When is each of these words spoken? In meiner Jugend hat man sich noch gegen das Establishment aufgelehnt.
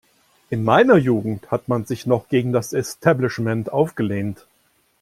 In 0.49 0.63
meiner 0.63 0.97
Jugend 0.97 1.51
hat 1.51 1.67
man 1.67 1.85
sich 1.85 2.07
noch 2.07 2.27
gegen 2.27 2.53
das 2.53 2.73
Establishment 2.73 3.71
aufgelehnt. 3.71 4.47